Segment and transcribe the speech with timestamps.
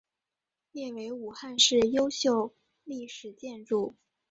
[0.71, 2.55] 列为武汉市优秀
[2.85, 3.93] 历史建筑。